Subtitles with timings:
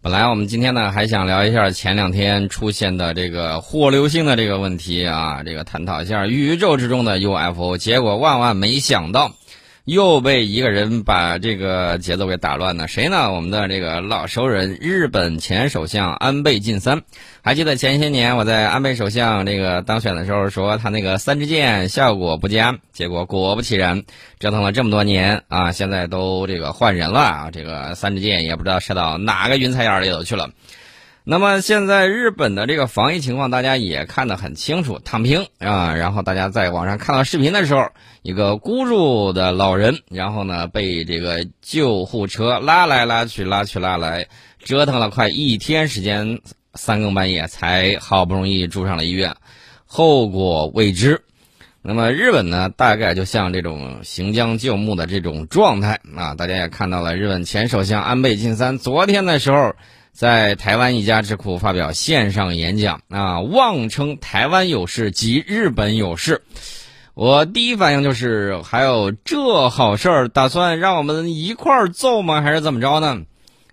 [0.00, 9.32] 本来我们今天呢还想聊一下前两天出现的这个火流星的这个问题啊，这个探讨一下宇宙之中的 UFO，结果万万没想到。
[9.88, 13.32] 又被一个人把这个节奏给打乱了，谁呢？
[13.32, 17.00] 我们的这个老熟人，日本前首相安倍晋三。
[17.40, 24.02] 还记得前些年我在安倍首相这个当选的时候说他那个三支箭效果不佳，结果果不其然，
[24.38, 30.50] 折腾了这么多年啊，现在都这个换人了啊，这个三支箭也不知道射到哪个云彩眼里头去了。
[31.30, 35.94] 那么现在日本的这个防疫情况，大家也看得很清楚，躺平啊。
[35.94, 37.90] 然后大家在网上看到视频的时候，
[38.22, 46.40] 一个孤注的老人，然后呢被这个救护车拉来拉去、拉去拉来，折腾了快一天时间，
[46.72, 49.36] 三更半夜才好不容易住上了医院，
[49.84, 51.20] 后果未知。
[51.82, 56.34] 那么日本呢，大概就像这种行将就木的这种状态啊。
[56.34, 59.74] 大家也看到了，日本前首相安倍晋三昨天的时候。
[60.18, 66.42] 在台湾一家智库发表线上演讲啊，妄称台湾有事及日本有事。
[67.14, 72.42] 我第一反应就是，还有这好事儿，打算让我们一块儿揍吗？
[72.42, 73.22] 还是怎么着呢？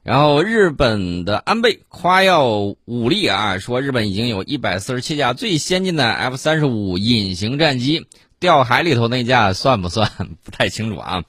[0.04, 8.06] 然后日本的安倍夸耀武力啊，说日本已经有一百四十七架最先进的 F 三十五隐形战机，
[8.40, 10.12] 掉海里头那架算不算？
[10.46, 11.24] 不太清楚啊。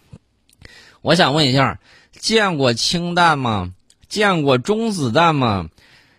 [1.01, 1.81] 我想问一下，
[2.13, 3.73] 见过氢弹吗？
[4.09, 5.67] 见过中子弹吗？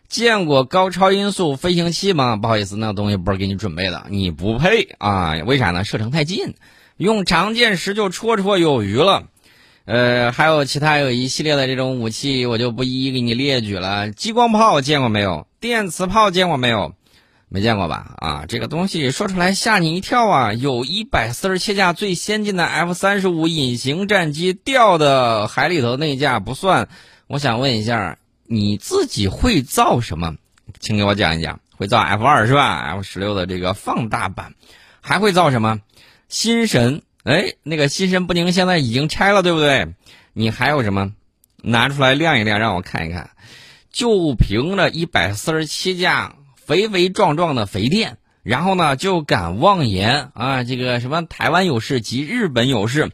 [0.08, 2.38] 见过高超音速飞行器吗？
[2.38, 5.34] 不好意思，那东西不是给你准备的，你不配啊！
[5.46, 5.84] 为啥呢？
[5.84, 6.54] 射程太近，
[6.96, 9.24] 用长剑时就绰绰有余了。
[9.84, 14.10] 呃，还有其他有一系列的这种武器，我就不一一给你列举了。
[14.12, 15.46] 激光炮见过没有？
[15.60, 16.94] 电磁炮见过没有？
[17.50, 18.16] 没见过吧？
[18.18, 20.54] 啊，这个东西说出来吓你一跳啊！
[20.54, 26.88] 有一百四十七架最先进的 F 三十五隐形战机掉的海里头那架不算。
[27.28, 30.36] 我想问一下，你自己会造什么？
[30.80, 31.60] 请给我讲一讲。
[31.76, 34.56] 会造 F 二是吧？F 十六的这个放大版，
[35.00, 35.80] 还会造什么？
[36.28, 37.04] 心神？
[37.24, 39.94] 哎，那个心神不宁现在已经拆了，对不对？
[40.34, 41.14] 你还有什么？
[41.62, 43.30] 拿出来亮一亮，让我看一看。
[43.92, 53.12] 就凭着一百四十七架肥肥壮壮的肥电，然后呢，就敢妄言啊，这个什么台湾有事及日本有事。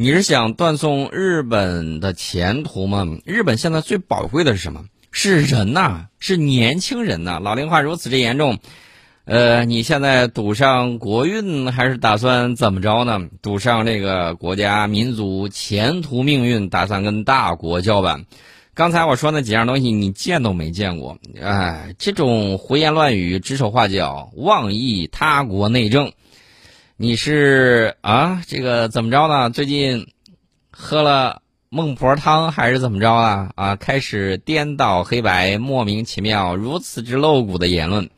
[0.00, 3.04] 你是想断送日本的前途吗？
[3.24, 4.84] 日本现在最宝贵的是什么？
[5.10, 7.40] 是人呐，是年轻人呐。
[7.42, 8.58] 老龄化如此之严重，
[9.24, 13.18] 呃，你现在赌上国运，还是打算怎么着呢？
[13.42, 18.24] 赌上这个国家民族前途命运，打算跟大国叫板？
[18.74, 21.18] 刚才我说那几样东西，你见都没见过。
[21.42, 26.12] 哎，这种胡言乱语、指手画脚、妄议他国内政。
[27.00, 29.50] 你是啊，这个怎么着呢？
[29.50, 30.08] 最近
[30.72, 33.52] 喝了孟婆汤还是怎么着啊？
[33.54, 38.10] 啊，开始颠倒黑白，莫名其妙，如此之露骨的言论。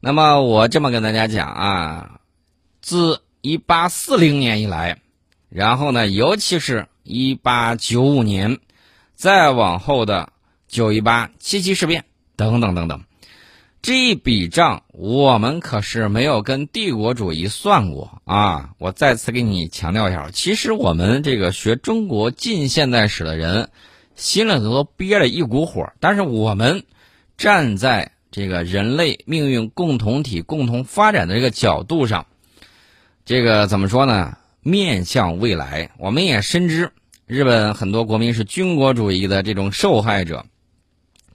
[0.00, 2.18] 那么我这么跟大家讲啊，
[2.82, 4.98] 自一八四零年以来，
[5.48, 8.58] 然后呢，尤其是一八九五年，
[9.14, 10.32] 再往后的
[10.66, 12.04] 九一八、七七事变
[12.34, 13.04] 等等等等。
[13.82, 18.70] 这笔账我们可是没有跟帝国主义算过啊！
[18.76, 23.70] 我再次给你强调一下，其实我们这个学中国近现代史的人，
[24.16, 25.90] 心里头都憋着一股火。
[25.98, 26.84] 但是我们
[27.38, 32.26] 站在这个人类命运共同体共同发展的这个角度上，
[33.24, 34.36] 这个怎么说呢？
[34.62, 36.92] 面向未来，我们也深知
[37.26, 40.44] 日本很多国民是军国主义的这种受害者。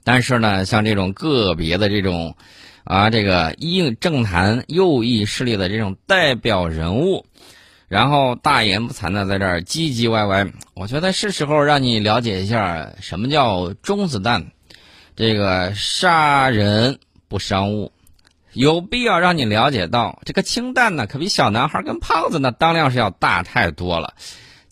[0.06, 2.36] 但是呢，像这种个别的这种，
[2.84, 7.26] 啊，这个硬政坛右翼势力的这种代表人物，
[7.88, 14.46] 然后大言不惭的在这儿唧唧歪歪，我觉得是时候让你了解一下什么叫中子弹，
[15.16, 17.90] 这个杀人不伤物，
[18.52, 24.14] 有必要让你了解到这个氢弹呢，可比小男孩跟胖子呢当量是要大太多了。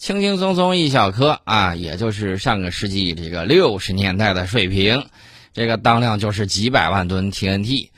[0.04, 5.06] 轻轻松松一小颗啊，也就是上个世纪这个六十年代的水平，
[5.54, 7.89] 这个当量就是几百万吨 TNT。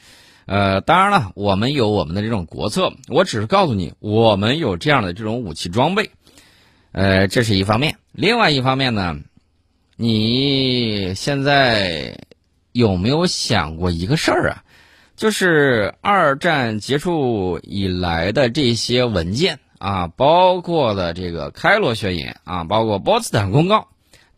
[0.44, 6.12] 呃，当然了，我们有我们的这种国策，我只是告诉你，我们有这样的这种武器装备。
[6.92, 9.16] 呃，这是一方面，另外一方面呢，
[9.96, 12.20] 你现在
[12.70, 14.62] 有没有想过一个事儿啊？
[15.16, 19.58] 就是二战结束以来的这些文件。
[19.78, 23.88] 啊，包括的这个开罗宣言啊，包括波茨坦公告，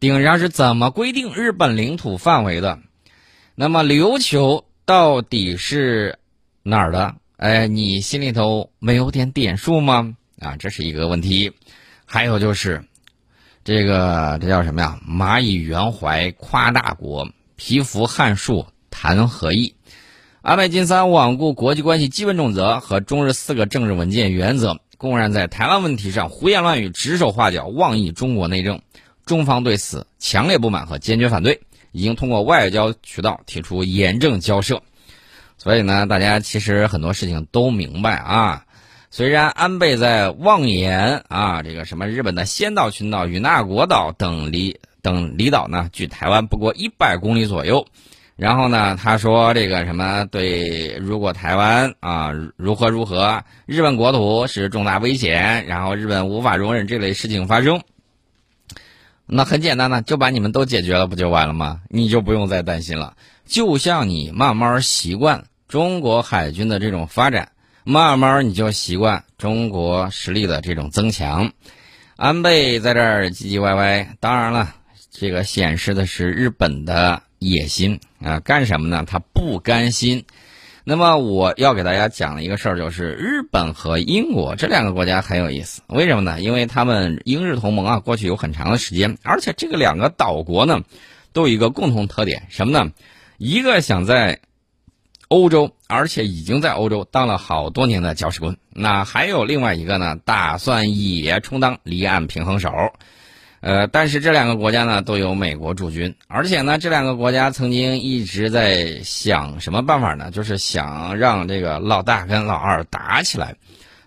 [0.00, 2.78] 顶上是怎么规定日本领土范围的？
[3.54, 6.18] 那么琉球到底是
[6.62, 7.14] 哪儿的？
[7.36, 10.16] 哎，你心里头没有点点数吗？
[10.40, 11.52] 啊，这是一个问题。
[12.04, 12.84] 还有就是，
[13.64, 14.98] 这个这叫什么呀？
[15.08, 19.74] 蚂蚁圆怀夸大国，蚍蜉撼树谈何易？
[20.40, 28.82] 安倍晋三罔顾国际关系基本准则和中日四个政治文件原则，公然在台湾问题上胡言乱语、指手画脚、妄议中国内政。
[29.24, 31.60] 中方对此强烈不满和坚决反对，
[31.92, 34.82] 已经通过外交渠道提出严正交涉。
[35.56, 38.64] 所以呢，大家其实很多事情都明白啊。
[39.10, 47.86] 虽然安倍在妄言啊，这个什么日本的仙岛群岛、与那国岛等离等离岛呢，距台湾不过一百公里左右。
[48.38, 57.82] 然后呢，他说这个什么对，如果台湾啊如何如何，日本国土是重大危险，然后日本无法容忍这类事情发生。
[59.26, 61.80] 那很简单呢，就把你们都解决了，不就完了吗？
[61.88, 63.16] 你就不用再担心了。
[63.44, 67.50] 就像你慢慢习惯中国海军的这种发展，
[67.82, 71.50] 慢慢你就习惯中国实力的这种增强。
[72.14, 74.76] 安倍在这儿唧唧歪歪，当然了，
[75.10, 77.20] 这个显示的是日本的。
[77.38, 79.04] 野心啊，干什么呢？
[79.06, 80.24] 他不甘心。
[80.84, 85.82] 那么我要给大家讲的一个事儿，就是日本和英国这两个国家很有意思。
[85.86, 86.40] 为什么呢？
[86.40, 90.80] 因为他们英日同盟啊，过去有很长的时间，而且这个两个岛国呢，
[91.34, 92.90] 都有一个共同特点，什么呢？
[93.36, 94.40] 一个想在
[95.28, 98.56] 欧洲，而且已经在欧洲当了好多年的搅屎棍。
[98.70, 102.72] 那还有另外一个呢，打算也充当离岸平衡手。
[103.60, 110.30] 呃，但是这两个国家呢都有美国驻军，而且呢，这两个国家曾经一直在想什么办法呢？
[110.30, 113.54] 就是想让这个老大跟老二打起来。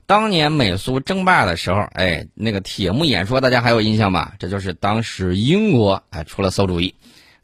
[0.05, 4.33] 当年美苏争霸的时候，哎，那个铁幕演说大家还有印象吧？
[4.39, 6.93] 这就是当时英国哎出了馊主意，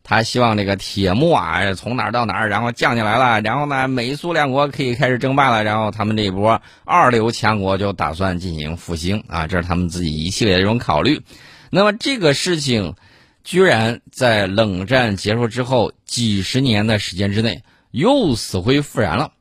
[0.04, 11.22] 他希望这个铁幕啊从哪儿到哪儿，然后降下来了，然后呢，美苏两国可以开始争霸了，然后他们这一波二流强国就打算进行复兴啊，这是他们自己一系列的这种考虑。
[11.70, 12.96] 那么这个事情，
[13.44, 19.32] 居然在冷战结束之后几十年的时间之内又死灰复燃了。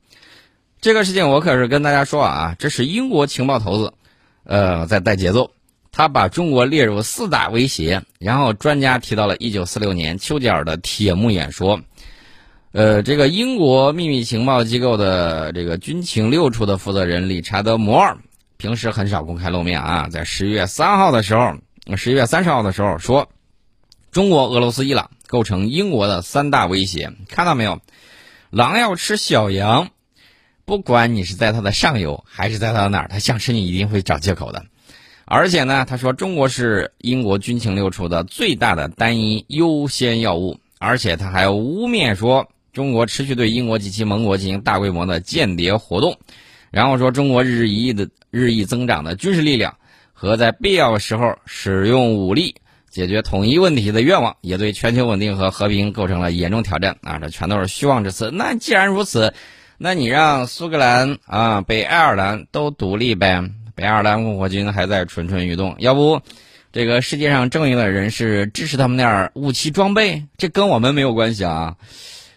[0.81, 3.93] 这个事情我可是跟大家说啊，这是英国情报头子，
[4.44, 5.50] 呃，在带节奏。
[5.90, 11.81] 他把中国列入四大威胁，然后专家提到了一九四六年丘吉尔的铁幕演说。
[12.73, 18.19] 呃，这个英国秘密情报机构的这个军情六处的负责人理查德·摩尔，
[18.58, 21.55] 平时很少公开露面啊，在十一月三号的时候。
[21.94, 23.29] 十一月三十号的时候说，
[24.11, 27.12] 中国、俄罗斯、伊朗构成英国的三大威胁。
[27.29, 27.81] 看到没有？
[28.50, 29.91] 狼要吃小羊，
[30.65, 34.65] 不管你是在它的上游还是在它的哪儿，它想吃你一定会找借口的。
[35.27, 46.19] 而且呢，他说中国是英国军情六处的最大的单一优先要务，而且他还污蔑说中国持续对英国及其盟国进行大规模的间谍活动，
[46.73, 49.77] 然后说中国日益的日益增长的军事力量。
[50.18, 52.54] 和在必要时候使用武力
[52.90, 57.18] 解决统一问题的愿望，也对全球稳定和和平构成了严重挑战啊！
[57.18, 58.30] 这全都是虚妄之词。
[58.32, 59.34] 那既然如此，
[59.76, 63.42] 那你让苏格兰啊、北爱尔兰都独立呗？
[63.74, 66.22] 北爱尔兰共和军还在蠢蠢欲动，要不，
[66.72, 71.76] 这个世界上正义的人士支持他们点武器装备，这跟我们没有关系啊！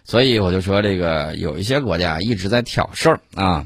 [0.04, 3.66] 所以我就说，这个有一些国家一直在挑事儿啊。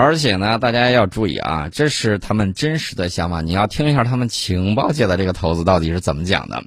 [0.00, 3.40] 而且呢，大家要注意啊，这是他们真实的想法。
[3.40, 6.62] 你要听一下他们情报界的这个头子到底是怎么讲的。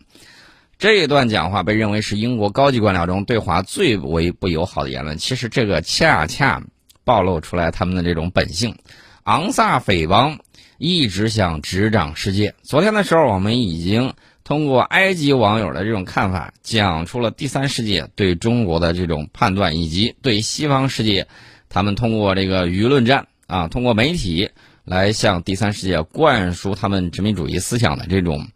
[0.77, 5.17] 这一段讲话被认为是英国高级官僚中对华最为不友好的言论。
[5.17, 6.61] 其实这个恰恰
[7.05, 8.75] 暴露出来他们的这种本性。
[9.23, 10.39] 昂萨匪帮
[10.77, 12.53] 一直想执掌世界。
[12.63, 14.13] 昨天的时候，我们已经
[14.43, 21.27] 通过埃及网友的这种看法，讲出了第三世界对中国的这种判断，以及对西方世界。
[21.73, 24.49] 他们通过这个舆论战啊，通过媒体
[24.85, 28.47] 来向第三世界灌输他们殖民主义思想的这种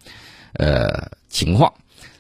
[0.54, 1.74] 呃情况。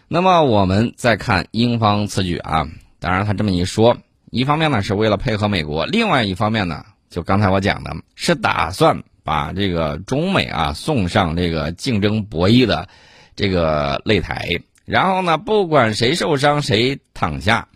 [0.10, 2.67] 那么我们再看英方此举啊，
[3.00, 3.98] 当然他这么一说，
[4.29, 12.89] 一方面呢是为了配合美国，另外一方面呢，就刚才我讲的是打算把这个中美啊送上这个竞争博弈的
[13.38, 14.50] 这个擂台，
[14.84, 17.70] 然后呢，不管谁受伤谁躺下，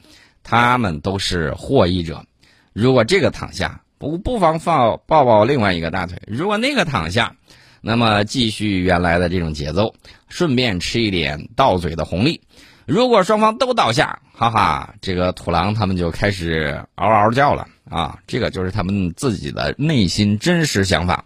[0.44, 2.25] 他们都是获益者。
[2.74, 7.36] 如果这个躺下，不不妨放抱抱另外一个大腿；如果那个躺下，
[7.82, 9.94] 那么继续原来的这种节奏，
[10.29, 12.41] 顺便吃一点到嘴的红利。
[12.86, 18.18] 如果双方都倒下，哈哈，这个土狼他们就开始嗷嗷叫了啊！
[18.25, 21.25] 这个就是他们自己的内心真实想法。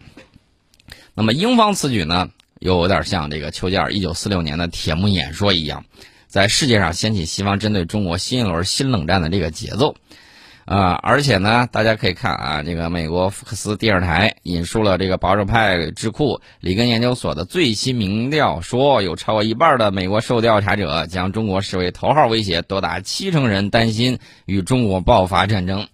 [1.14, 2.28] 那么英方此举呢，
[2.60, 5.86] 又有点像这个丘吉尔一九四六年的铁幕演说一样，
[6.28, 9.96] 在世界上掀起西方针对中国新一轮新冷战的这个节奏。
[10.66, 25.88] 啊，而且呢，大家可以看啊，这个美国福克斯电视台引述了这个保守派智库里根研究所的最新民调，说有超过一半的美国受调查者将中国视为头号威胁，多达七成人担心与中国爆发战争。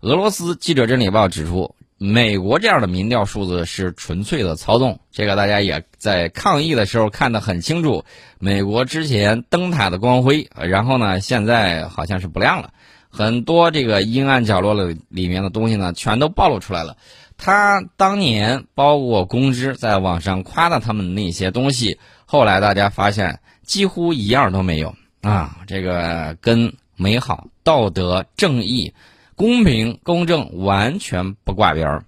[0.00, 8.04] 俄罗斯记者真理报指出，美国这样的民调数字是纯粹的操纵，这个大家也在抗议的时候看得很清楚。
[8.38, 12.70] 美国之前灯塔的光辉，然后呢，现在好像是不亮了。
[13.10, 16.96] 很多这个阴暗角落里里面的东西呢，全都暴露出来了。
[17.36, 25.58] 他当年包括公知在网上夸的他们那些东西，后来大家发现几乎一样都没有啊！
[25.66, 28.92] 这个跟美好、道德、正义、
[29.36, 32.04] 公平、公正完全不挂边儿。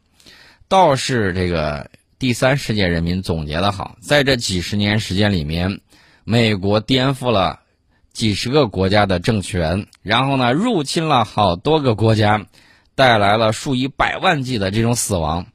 [0.68, 5.80] 倒是这个第三世界人民总结的好，在这几十年时间里面，
[6.24, 7.60] 美国颠覆了。
[8.12, 12.46] 几十个国家的政权，然后呢，入侵了好多个国家，
[12.94, 15.46] 带来了数以百万计的这种死亡。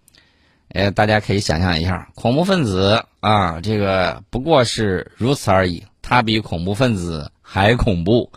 [0.70, 5.84] 哎，大家可以想象一下，恐怖分子啊，这个不过是如此而已。
[6.02, 8.32] 他比恐怖分子还恐怖，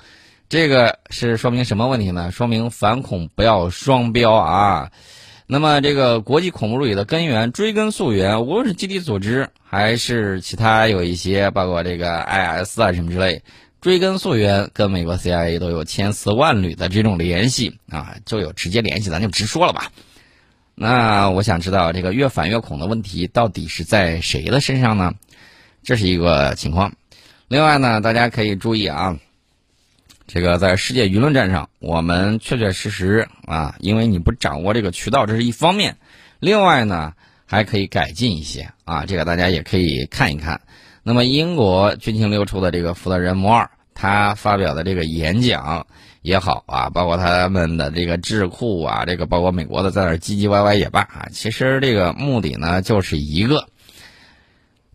[0.48, 2.30] 这个是说明什么问题呢？
[2.30, 4.90] 说明反恐不要双标啊。
[5.46, 13.42] 那么，这个国际恐怖主义的根源，追根溯源，无论是基地组织还是其他有一些，包括这个 IS 啊什么之类。
[13.80, 19.92] 追根溯源，跟美国 CIA 都有千丝万缕的这种联系啊，就有直接联系，咱就直说了吧。
[20.74, 25.14] 那我想知道，这个越反越恐的问题到底是在谁的身上呢？
[25.84, 26.92] 这是一个情况。
[27.46, 29.18] 另外呢，大家可以注意啊，
[30.26, 35.96] 这个在世界舆论战上，我们确确实实啊，因为你不掌握这个渠道，这是一方面。
[36.40, 37.14] 另外呢，
[37.46, 40.60] 还可以改进一些啊，这个大家也可以看一看。
[41.08, 45.86] 那么，英国军情六处的这个负责人摩尔，他发表的这个演讲
[46.20, 53.68] 也好啊，包括他们的这个智库啊，这个包括美国的在那唧唧歪歪也罢啊，其实这个目的呢就是一个，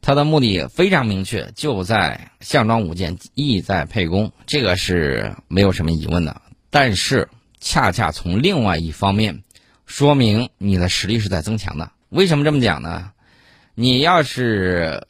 [0.04, 6.44] 他的目的非常明确，就在项庄舞剑，意在沛公，这个是没有什么疑问的。
[6.70, 7.28] 但是，
[7.60, 9.42] 恰恰从另外一方面
[9.88, 11.90] 说明你的实力是在增强的。
[12.10, 13.10] 为什么这么讲呢？
[13.74, 15.08] 你要是。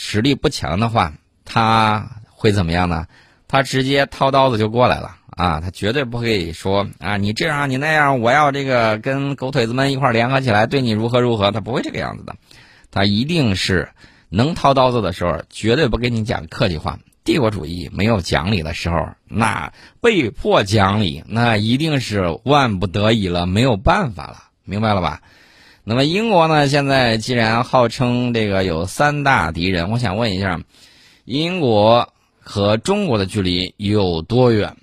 [0.00, 1.12] 实力不强的话，
[1.44, 3.06] 他会怎么样呢？
[3.48, 5.60] 他直接掏刀子就过来了啊！
[5.60, 12.36] 他绝对不会说啊，你这样你那样，我要这个跟狗腿子们一块联合起来对你如何如何，他不会这个样子的。
[12.90, 13.88] 他一定是
[14.28, 17.00] 能掏刀子的时候，绝对不跟你讲客气话。
[17.24, 25.20] 帝国主义没有讲理的时候，那被迫讲理，那一定是万不得已了，没有办法了，明白了吧？
[25.88, 26.68] 那么英国呢？
[26.68, 30.60] 现在既然号称这个有三大敌人，我想问一下，
[31.24, 34.76] 英国和中国的距离有多远？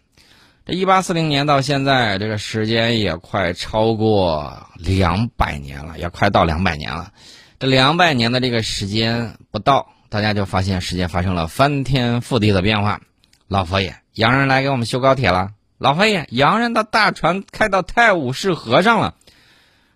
[0.66, 7.12] 这一八四零年到现在，这个时间也快超过两百年了，也快到两百年了。
[7.60, 13.00] 这两百年的这个时间不到，大家就发现时间发生了翻天覆地的变化。
[13.48, 15.52] 老佛爷，洋人来给我们修高铁了。
[15.78, 19.14] 老佛爷，洋人的大船开到泰晤士河上了。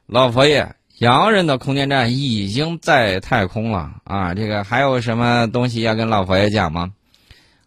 [0.06, 0.76] 老佛爷。
[1.00, 4.34] 洋人的空间站已经在太空了啊！
[4.34, 6.92] 这个还有什么东西要跟老佛爷讲吗？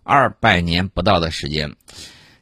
[0.02, 1.74] 二百年不到的时间，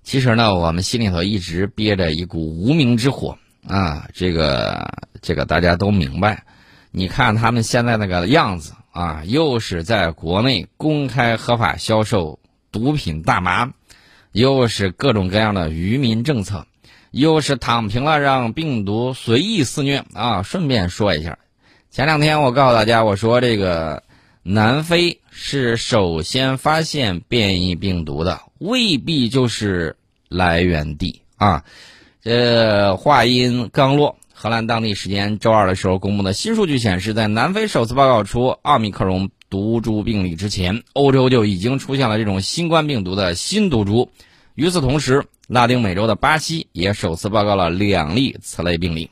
[0.02, 4.08] 其实呢，我们心里头一直憋着一股无名之火啊！
[4.14, 4.90] 这个
[5.22, 6.42] 这个大家都明白。
[6.90, 12.40] 你看他们现在那个样子啊，又是在国内公开合法销售
[12.72, 13.70] 毒品大麻，
[14.32, 16.66] 又是各种各样的愚民政策。
[17.10, 20.42] 又是躺平了，让病毒随意肆虐啊！
[20.42, 21.38] 顺便说一下，
[21.90, 24.04] 前两天我告诉大家，我说这个
[24.42, 29.96] 南非是首先发现变异病毒的，未必就是
[30.28, 31.64] 来源地啊。
[32.22, 44.10] 这话音刚落，荷兰当地时间周二的时候公布的新数据显示，在南非首次报告出奥密克戎毒株病例之前，欧洲就已经出现了这种新冠病毒的新毒株。
[44.54, 49.10] 与此同时，拉丁美洲的巴西也首次报告了两例此类病例，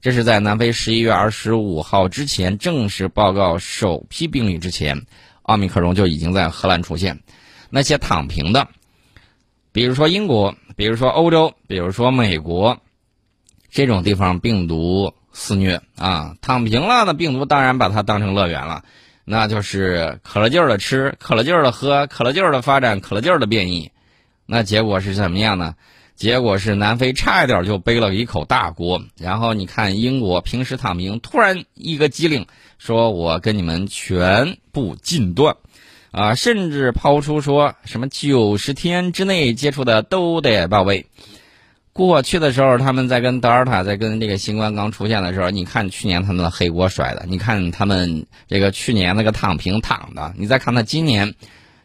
[0.00, 5.04] 这是在南非十一月二十五号之前正式报告首批病例之前，
[5.42, 7.18] 奥密克戎就已经在荷兰出现。
[7.70, 8.68] 那些躺平的，
[9.72, 12.78] 比如说英国，比如说欧洲，比如说美国，
[13.68, 18.84] 这种地方病毒肆虐啊，躺平了的病毒当然把它当成乐园了，
[19.24, 23.90] 那就是可了劲儿的吃，可了劲儿的喝，可了劲儿的发展，可了劲儿的变异。
[24.46, 25.74] 那结果是怎么样呢？
[26.16, 29.02] 结果是南非差一点就背了一口大锅。
[29.18, 32.46] 然后你看英国平时躺平，突然一个机灵，
[32.78, 35.56] 说我跟你们全部禁断，
[36.12, 41.06] 啊，甚至抛出说什么九十天之内接触的都得报备。
[41.92, 51.34] 过去的时候，他们在跟德尔塔在跟这个新冠刚出现的时候，你看去年他们的黑锅甩的，你看他们这个去年那个躺平躺的，你再看他今年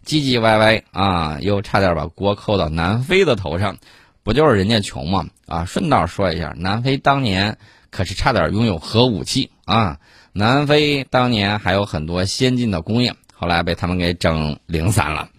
[0.05, 3.77] 唧唧歪歪啊，又差点把锅扣到南非的头上，
[4.23, 5.27] 不就是人家穷吗？
[5.45, 7.57] 啊，顺道说一下，南非当年
[7.89, 9.99] 可是差点拥有核武器啊，
[10.33, 15.29] 南非当年还有很多先进的工业，后来被他们给整零散了。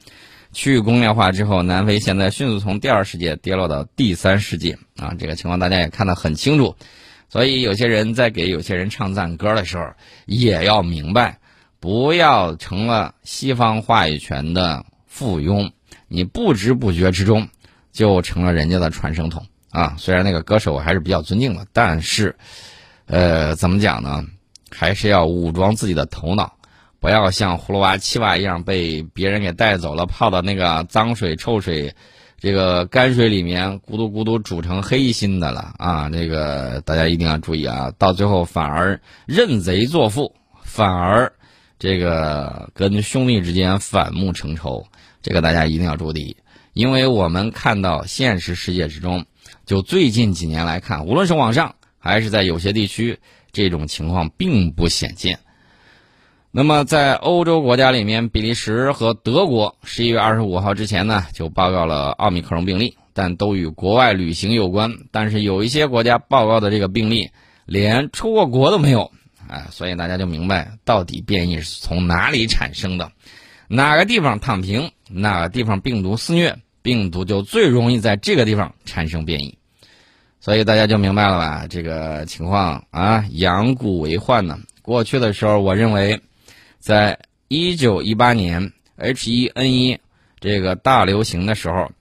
[0.52, 5.14] 去工业化之后，南非现在迅速从第二世界跌落到第三世界啊！
[5.16, 6.74] 这个情况大家也看得很清楚。
[7.28, 9.84] 所以有些人在给有些人唱赞歌的时候，
[10.26, 11.38] 也要明白，
[11.80, 15.72] 不要成了西方话语权的附庸，
[16.08, 17.48] 你不知不觉之中
[17.90, 19.94] 就成了人家的传声筒啊！
[19.98, 22.36] 虽然那个歌手我还是比较尊敬的，但是，
[23.06, 24.24] 呃，怎么讲呢？
[24.70, 26.52] 还是要武装自己的头脑。
[27.00, 31.94] 不要像葫芦娃、七娃一样被别人给带走了，泡到那个脏水、臭水、
[32.38, 36.10] 这个泔水里面，咕嘟咕嘟煮成黑心的了啊！
[36.10, 37.90] 这个大家一定要注意啊！
[37.96, 41.32] 到最后反而认贼作父，反而
[41.80, 44.86] 这个跟兄弟之间反目成仇，
[45.22, 46.36] 这个大家一定要注意，
[46.74, 49.24] 因为我们看到现实世界之中，
[49.64, 53.18] 就最近几年来看，无论是网上还是在有些地区，
[53.50, 55.38] 这种情况并不鲜见。
[56.50, 64.92] 那么，在欧洲国家里面，比利时和德国十一月二十五号之前呢，就报告了奥密克戎病例，但都与国外旅行有关。
[65.10, 67.30] 但是有一些国家报告的这个病例，
[67.64, 69.12] 连出过国都没有，
[69.48, 73.12] 哎，所以大家就明白到底变异是从哪里产生的，
[73.68, 79.58] 哪个地方躺平，哪个地方病毒肆虐，病毒就最容易在这个地方产生变异。
[80.40, 81.66] 所以大家就明白了吧？
[81.68, 84.58] 这个情况啊，养蛊为患呢。
[84.82, 86.20] 过去的时候，我认为。
[86.82, 87.18] 在
[87.48, 89.98] 一九一八年 H1N1
[90.40, 91.92] 这个大流行的时候，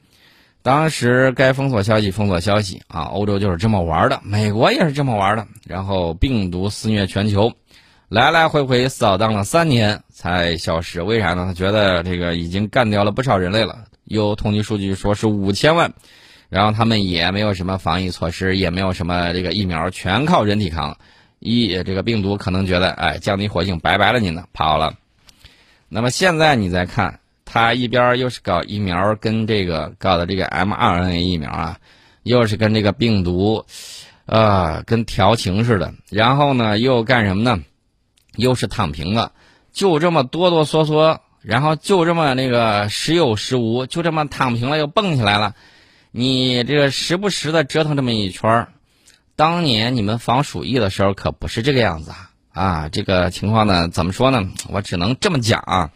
[0.61, 5.47] 当时该封锁消息封锁消息啊，欧洲就是这么玩的，美国也是这么玩的。
[5.65, 7.53] 然后病毒肆虐全球，
[8.09, 11.01] 来来回回扫荡了三年才消失。
[11.01, 11.45] 为啥呢？
[11.45, 15.93] 他觉得这个已经干掉了不少人类了，有统计数据说是五千万。
[16.49, 20.97] 然后他们也没有什么防疫措施，也没有什么这个疫苗，全靠人体抗。
[21.37, 24.95] 一这个病毒可能觉得，哎，降低活性，拜拜了你呢，跑了。
[25.87, 27.19] 那么现在你再看，
[27.51, 31.79] 他一边又是搞疫苗，跟这个搞的这个 mRNA 疫苗啊，
[32.21, 33.65] 又是跟这个病毒，
[34.27, 35.91] 啊，跟调情似的。
[36.11, 37.59] 然后呢，又干什么呢？
[38.35, 39.31] 又是躺平了，
[39.73, 45.55] 就这么哆哆嗦嗦，然后就这么那个时有时无，就这么躺平了又蹦起来了。
[46.11, 48.67] 你这个时不时的折腾这么一圈儿。
[49.35, 52.29] 当年你们防鼠疫的时候可不是这个样子啊！
[52.53, 54.47] 啊，这个情况呢，怎么说呢？
[54.69, 55.89] 我只能这么讲啊，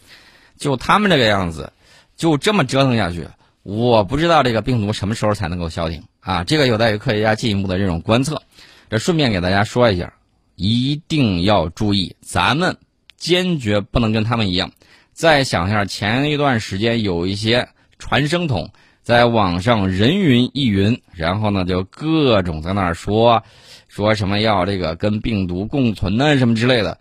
[0.57, 1.71] 就他们这个样子，
[2.15, 3.27] 就这么折腾下去，
[3.63, 6.43] 我不知道这个病毒什么时候才能够消停啊！
[6.43, 8.41] 这个有待于科学家进一步的这种观测。
[8.89, 10.13] 这顺便给大家说一下，
[10.55, 12.77] 一定要注意，咱们
[13.17, 14.71] 坚决不能跟他们一样。
[15.11, 17.67] 再想一下，前一段时间有一些
[17.99, 18.69] 传声筒。
[19.01, 23.43] 在网上人云亦云，然后呢，就各种在那儿说，
[23.89, 26.97] 说什么要这个跟病毒共存呢，什么之类的，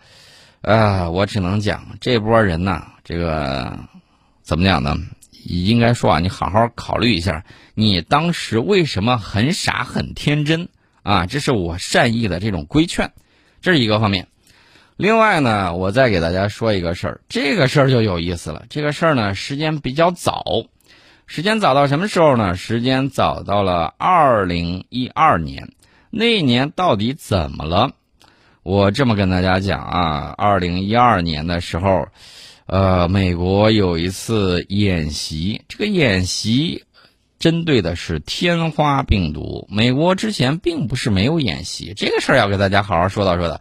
[0.62, 3.78] 啊，我只能讲这波人呐，这个
[4.42, 4.96] 怎么讲呢？
[5.44, 10.68] 应该说啊，你好好考虑一下，你当时为什么很傻很天真
[11.02, 11.26] 啊？
[11.26, 13.12] 这是我善意的这种规劝，
[13.60, 14.28] 这是一个方面。
[14.96, 18.66] 另外呢，我再给大家说一个事儿，这个事儿就有意思了。
[18.68, 20.44] 这个事儿呢，时间比较早。
[21.26, 22.56] 时间早到什么时候呢？
[22.56, 25.72] 时间早到了二零一二年，
[26.10, 27.92] 那一年到底怎么了？
[28.62, 32.06] 我这么跟大家讲啊，二零一二年的时候，
[32.72, 36.86] 呃，美国有一次演习，这个演习
[37.38, 39.68] 针对的是天花病毒。
[39.70, 43.60] 美国之前并不是没有演习，这个事儿要给大家好好说道说道。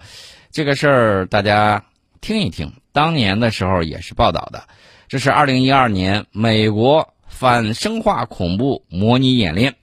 [0.50, 1.84] 这个事儿大家
[2.22, 4.64] 听一听，当年的时候也是报道的，
[5.10, 7.14] 这是二零一二年美国。
[7.28, 9.76] 反生化恐怖模拟演练，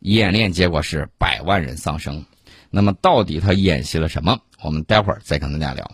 [0.00, 2.26] 演练结果是百万人丧生。
[2.68, 4.38] 那么，到底他演习了什么？
[4.62, 5.92] 我们待会儿再跟大家聊。